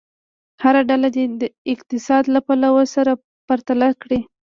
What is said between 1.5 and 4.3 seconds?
اقتصاد له پلوه سره پرتله کړي.